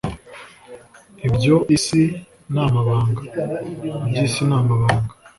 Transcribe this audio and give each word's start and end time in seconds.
Ibyo 1.27 1.55
isi 1.75 2.01
ni 2.53 2.59
amabanga 2.65 3.21
[Iby’isi 4.05 4.41
ni 4.49 4.55
amabanga] 4.59 5.13